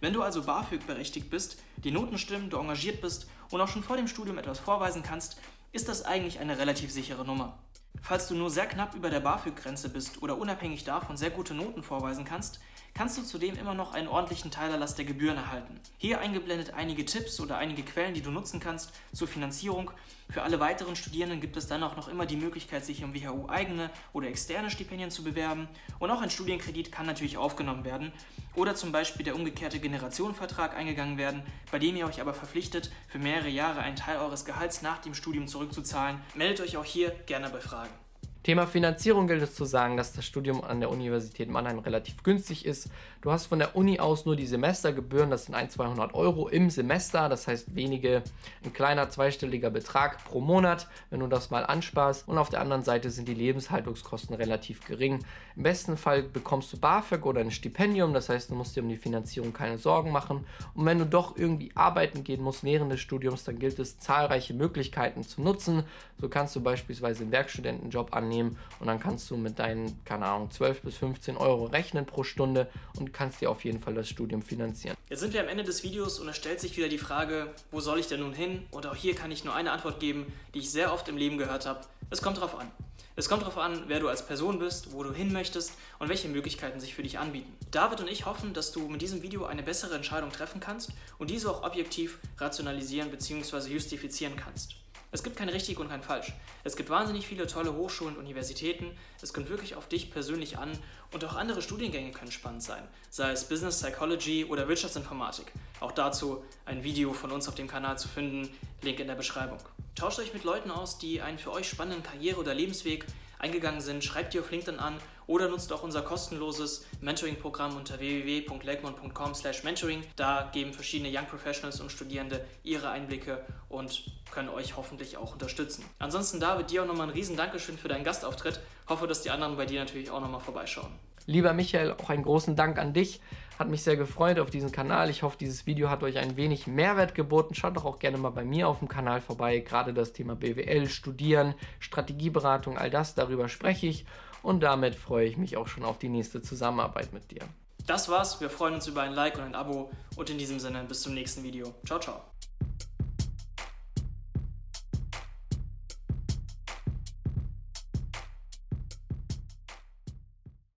Wenn 0.00 0.12
du 0.12 0.22
also 0.22 0.42
BAföG 0.42 0.86
berechtigt 0.86 1.30
bist, 1.30 1.58
die 1.78 1.90
Noten 1.90 2.18
stimmen, 2.18 2.50
du 2.50 2.58
engagiert 2.58 3.00
bist 3.00 3.28
und 3.50 3.60
auch 3.60 3.68
schon 3.68 3.82
vor 3.82 3.96
dem 3.96 4.08
Studium 4.08 4.38
etwas 4.38 4.58
vorweisen 4.58 5.02
kannst, 5.02 5.40
ist 5.72 5.88
das 5.88 6.04
eigentlich 6.04 6.38
eine 6.38 6.58
relativ 6.58 6.92
sichere 6.92 7.24
Nummer. 7.24 7.58
Falls 8.02 8.28
du 8.28 8.34
nur 8.34 8.50
sehr 8.50 8.66
knapp 8.66 8.94
über 8.94 9.10
der 9.10 9.20
BAföG-Grenze 9.20 9.88
bist 9.88 10.22
oder 10.22 10.36
unabhängig 10.36 10.84
davon 10.84 11.16
sehr 11.16 11.30
gute 11.30 11.54
Noten 11.54 11.82
vorweisen 11.82 12.24
kannst, 12.24 12.60
kannst 12.96 13.18
du 13.18 13.22
zudem 13.22 13.56
immer 13.56 13.74
noch 13.74 13.92
einen 13.92 14.08
ordentlichen 14.08 14.50
Teilerlass 14.50 14.94
der 14.94 15.04
Gebühren 15.04 15.36
erhalten. 15.36 15.78
Hier 15.98 16.18
eingeblendet 16.18 16.72
einige 16.72 17.04
Tipps 17.04 17.38
oder 17.40 17.58
einige 17.58 17.82
Quellen, 17.82 18.14
die 18.14 18.22
du 18.22 18.30
nutzen 18.30 18.58
kannst 18.58 18.90
zur 19.12 19.28
Finanzierung. 19.28 19.90
Für 20.30 20.42
alle 20.42 20.60
weiteren 20.60 20.96
Studierenden 20.96 21.42
gibt 21.42 21.58
es 21.58 21.66
dann 21.66 21.82
auch 21.82 21.94
noch 21.94 22.08
immer 22.08 22.24
die 22.24 22.38
Möglichkeit, 22.38 22.86
sich 22.86 23.04
um 23.04 23.14
WHU 23.14 23.48
eigene 23.48 23.90
oder 24.14 24.28
externe 24.28 24.70
Stipendien 24.70 25.10
zu 25.10 25.24
bewerben. 25.24 25.68
Und 25.98 26.10
auch 26.10 26.22
ein 26.22 26.30
Studienkredit 26.30 26.90
kann 26.90 27.04
natürlich 27.04 27.36
aufgenommen 27.36 27.84
werden. 27.84 28.12
Oder 28.54 28.74
zum 28.74 28.92
Beispiel 28.92 29.24
der 29.24 29.36
umgekehrte 29.36 29.78
Generationenvertrag 29.78 30.74
eingegangen 30.74 31.18
werden, 31.18 31.42
bei 31.70 31.78
dem 31.78 31.96
ihr 31.96 32.06
euch 32.06 32.22
aber 32.22 32.32
verpflichtet, 32.32 32.90
für 33.08 33.18
mehrere 33.18 33.50
Jahre 33.50 33.80
einen 33.80 33.96
Teil 33.96 34.16
eures 34.16 34.46
Gehalts 34.46 34.80
nach 34.80 34.98
dem 35.02 35.12
Studium 35.12 35.48
zurückzuzahlen. 35.48 36.18
Meldet 36.34 36.60
euch 36.60 36.78
auch 36.78 36.84
hier 36.84 37.10
gerne 37.26 37.50
bei 37.50 37.60
Fragen. 37.60 38.05
Thema 38.46 38.68
Finanzierung 38.68 39.26
gilt 39.26 39.42
es 39.42 39.56
zu 39.56 39.64
sagen, 39.64 39.96
dass 39.96 40.12
das 40.12 40.24
Studium 40.24 40.62
an 40.62 40.78
der 40.78 40.88
Universität 40.88 41.50
Mannheim 41.50 41.80
relativ 41.80 42.22
günstig 42.22 42.64
ist. 42.64 42.88
Du 43.20 43.32
hast 43.32 43.46
von 43.46 43.58
der 43.58 43.74
Uni 43.74 43.98
aus 43.98 44.24
nur 44.24 44.36
die 44.36 44.46
Semestergebühren, 44.46 45.30
das 45.30 45.46
sind 45.46 45.56
1, 45.56 45.72
200 45.72 46.14
Euro 46.14 46.46
im 46.46 46.70
Semester, 46.70 47.28
das 47.28 47.48
heißt 47.48 47.74
wenige, 47.74 48.22
ein 48.64 48.72
kleiner 48.72 49.10
zweistelliger 49.10 49.70
Betrag 49.70 50.24
pro 50.24 50.40
Monat, 50.40 50.86
wenn 51.10 51.18
du 51.18 51.26
das 51.26 51.50
mal 51.50 51.66
ansparst. 51.66 52.28
Und 52.28 52.38
auf 52.38 52.48
der 52.48 52.60
anderen 52.60 52.84
Seite 52.84 53.10
sind 53.10 53.26
die 53.26 53.34
Lebenshaltungskosten 53.34 54.36
relativ 54.36 54.86
gering. 54.86 55.24
Im 55.56 55.64
besten 55.64 55.96
Fall 55.96 56.22
bekommst 56.22 56.72
du 56.72 56.76
BAföG 56.76 57.26
oder 57.26 57.40
ein 57.40 57.50
Stipendium, 57.50 58.14
das 58.14 58.28
heißt, 58.28 58.50
du 58.50 58.54
musst 58.54 58.76
dir 58.76 58.84
um 58.84 58.88
die 58.88 58.96
Finanzierung 58.96 59.52
keine 59.52 59.78
Sorgen 59.78 60.12
machen. 60.12 60.46
Und 60.74 60.86
wenn 60.86 61.00
du 61.00 61.06
doch 61.06 61.36
irgendwie 61.36 61.72
arbeiten 61.74 62.22
gehen 62.22 62.44
musst 62.44 62.62
während 62.62 62.92
des 62.92 63.00
Studiums, 63.00 63.42
dann 63.42 63.58
gilt 63.58 63.80
es, 63.80 63.98
zahlreiche 63.98 64.54
Möglichkeiten 64.54 65.24
zu 65.24 65.42
nutzen. 65.42 65.82
So 66.20 66.28
kannst 66.28 66.54
du 66.54 66.60
beispielsweise 66.60 67.24
einen 67.24 67.32
Werkstudentenjob 67.32 68.14
annehmen 68.14 68.35
und 68.42 68.86
dann 68.86 69.00
kannst 69.00 69.30
du 69.30 69.36
mit 69.36 69.58
deinen, 69.58 70.04
keine 70.04 70.26
Ahnung, 70.26 70.50
12 70.50 70.82
bis 70.82 70.96
15 70.96 71.36
Euro 71.36 71.64
rechnen 71.64 72.06
pro 72.06 72.24
Stunde 72.24 72.68
und 72.98 73.12
kannst 73.12 73.40
dir 73.40 73.50
auf 73.50 73.64
jeden 73.64 73.80
Fall 73.80 73.94
das 73.94 74.08
Studium 74.08 74.42
finanzieren. 74.42 74.96
Jetzt 75.08 75.20
sind 75.20 75.32
wir 75.32 75.40
am 75.40 75.48
Ende 75.48 75.64
des 75.64 75.82
Videos 75.82 76.18
und 76.18 76.28
es 76.28 76.36
stellt 76.36 76.60
sich 76.60 76.76
wieder 76.76 76.88
die 76.88 76.98
Frage, 76.98 77.54
wo 77.70 77.80
soll 77.80 77.98
ich 77.98 78.08
denn 78.08 78.20
nun 78.20 78.32
hin? 78.32 78.66
Und 78.70 78.86
auch 78.86 78.96
hier 78.96 79.14
kann 79.14 79.30
ich 79.30 79.44
nur 79.44 79.54
eine 79.54 79.72
Antwort 79.72 80.00
geben, 80.00 80.32
die 80.54 80.60
ich 80.60 80.70
sehr 80.70 80.92
oft 80.92 81.08
im 81.08 81.16
Leben 81.16 81.38
gehört 81.38 81.66
habe. 81.66 81.80
Es 82.10 82.22
kommt 82.22 82.36
darauf 82.36 82.58
an. 82.58 82.70
Es 83.18 83.30
kommt 83.30 83.40
darauf 83.42 83.56
an, 83.56 83.84
wer 83.86 83.98
du 83.98 84.08
als 84.08 84.26
Person 84.26 84.58
bist, 84.58 84.92
wo 84.92 85.02
du 85.02 85.10
hin 85.10 85.32
möchtest 85.32 85.72
und 85.98 86.10
welche 86.10 86.28
Möglichkeiten 86.28 86.80
sich 86.80 86.94
für 86.94 87.02
dich 87.02 87.18
anbieten. 87.18 87.50
David 87.70 88.00
und 88.00 88.10
ich 88.10 88.26
hoffen, 88.26 88.52
dass 88.52 88.72
du 88.72 88.88
mit 88.88 89.00
diesem 89.00 89.22
Video 89.22 89.46
eine 89.46 89.62
bessere 89.62 89.94
Entscheidung 89.94 90.30
treffen 90.30 90.60
kannst 90.60 90.92
und 91.18 91.30
diese 91.30 91.50
auch 91.50 91.62
objektiv 91.62 92.18
rationalisieren 92.36 93.10
bzw. 93.10 93.72
justifizieren 93.72 94.36
kannst. 94.36 94.74
Es 95.12 95.22
gibt 95.22 95.36
kein 95.36 95.48
richtig 95.48 95.78
und 95.78 95.88
kein 95.88 96.02
falsch. 96.02 96.32
Es 96.64 96.76
gibt 96.76 96.90
wahnsinnig 96.90 97.26
viele 97.26 97.46
tolle 97.46 97.74
Hochschulen 97.74 98.16
und 98.16 98.20
Universitäten. 98.20 98.96
Es 99.22 99.32
kommt 99.32 99.48
wirklich 99.48 99.74
auf 99.76 99.88
dich 99.88 100.10
persönlich 100.10 100.58
an 100.58 100.70
und 101.12 101.24
auch 101.24 101.36
andere 101.36 101.62
Studiengänge 101.62 102.10
können 102.10 102.32
spannend 102.32 102.62
sein, 102.62 102.82
sei 103.10 103.30
es 103.30 103.48
Business 103.48 103.80
Psychology 103.80 104.44
oder 104.44 104.68
Wirtschaftsinformatik. 104.68 105.52
Auch 105.80 105.92
dazu 105.92 106.44
ein 106.64 106.82
Video 106.82 107.12
von 107.12 107.30
uns 107.30 107.48
auf 107.48 107.54
dem 107.54 107.68
Kanal 107.68 107.98
zu 107.98 108.08
finden, 108.08 108.52
Link 108.82 109.00
in 109.00 109.06
der 109.06 109.14
Beschreibung. 109.14 109.58
Tauscht 109.94 110.18
euch 110.18 110.34
mit 110.34 110.44
Leuten 110.44 110.70
aus, 110.70 110.98
die 110.98 111.22
einen 111.22 111.38
für 111.38 111.52
euch 111.52 111.68
spannenden 111.68 112.02
Karriere- 112.02 112.40
oder 112.40 112.52
Lebensweg 112.52 113.06
eingegangen 113.38 113.80
sind, 113.80 114.04
schreibt 114.04 114.34
die 114.34 114.40
auf 114.40 114.50
LinkedIn 114.50 114.78
an 114.78 114.98
oder 115.26 115.48
nutzt 115.48 115.72
auch 115.72 115.82
unser 115.82 116.02
kostenloses 116.02 116.86
Mentoring-Programm 117.00 117.76
unter 117.76 117.98
www.legmont.com/mentoring. 117.98 120.02
Da 120.16 120.50
geben 120.52 120.72
verschiedene 120.72 121.16
Young 121.16 121.26
Professionals 121.26 121.80
und 121.80 121.90
Studierende 121.90 122.44
ihre 122.62 122.90
Einblicke 122.90 123.44
und 123.68 124.04
können 124.30 124.48
euch 124.48 124.76
hoffentlich 124.76 125.16
auch 125.16 125.32
unterstützen. 125.32 125.84
Ansonsten, 125.98 126.40
David, 126.40 126.70
dir 126.70 126.82
auch 126.82 126.86
nochmal 126.86 127.08
ein 127.08 127.14
riesen 127.14 127.36
Dankeschön 127.36 127.78
für 127.78 127.88
deinen 127.88 128.04
Gastauftritt. 128.04 128.60
Hoffe, 128.88 129.06
dass 129.06 129.22
die 129.22 129.30
anderen 129.30 129.56
bei 129.56 129.66
dir 129.66 129.80
natürlich 129.80 130.10
auch 130.10 130.20
nochmal 130.20 130.40
vorbeischauen. 130.40 130.92
Lieber 131.26 131.52
Michael, 131.52 131.92
auch 131.92 132.10
einen 132.10 132.22
großen 132.22 132.56
Dank 132.56 132.78
an 132.78 132.92
dich. 132.92 133.20
Hat 133.58 133.68
mich 133.68 133.82
sehr 133.82 133.96
gefreut 133.96 134.38
auf 134.38 134.50
diesen 134.50 134.70
Kanal. 134.70 135.10
Ich 135.10 135.22
hoffe, 135.22 135.36
dieses 135.38 135.66
Video 135.66 135.90
hat 135.90 136.02
euch 136.02 136.18
ein 136.18 136.36
wenig 136.36 136.66
Mehrwert 136.66 137.14
geboten. 137.14 137.54
Schaut 137.54 137.76
doch 137.76 137.84
auch 137.84 137.98
gerne 137.98 138.18
mal 138.18 138.30
bei 138.30 138.44
mir 138.44 138.68
auf 138.68 138.78
dem 138.78 138.88
Kanal 138.88 139.20
vorbei. 139.20 139.58
Gerade 139.60 139.94
das 139.94 140.12
Thema 140.12 140.36
BWL, 140.36 140.88
Studieren, 140.88 141.54
Strategieberatung, 141.80 142.78
all 142.78 142.90
das, 142.90 143.14
darüber 143.14 143.48
spreche 143.48 143.86
ich. 143.86 144.06
Und 144.42 144.60
damit 144.60 144.94
freue 144.94 145.26
ich 145.26 145.36
mich 145.36 145.56
auch 145.56 145.66
schon 145.66 145.84
auf 145.84 145.98
die 145.98 146.08
nächste 146.08 146.42
Zusammenarbeit 146.42 147.12
mit 147.12 147.30
dir. 147.30 147.42
Das 147.86 148.08
war's. 148.08 148.40
Wir 148.40 148.50
freuen 148.50 148.74
uns 148.74 148.86
über 148.86 149.02
ein 149.02 149.12
Like 149.12 149.36
und 149.36 149.42
ein 149.42 149.54
Abo. 149.54 149.90
Und 150.16 150.30
in 150.30 150.38
diesem 150.38 150.58
Sinne, 150.58 150.84
bis 150.84 151.02
zum 151.02 151.14
nächsten 151.14 151.42
Video. 151.42 151.74
Ciao, 151.84 151.98
ciao. 151.98 152.35